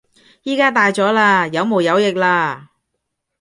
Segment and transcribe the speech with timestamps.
[0.45, 2.69] 而家大咗喇，有毛有翼喇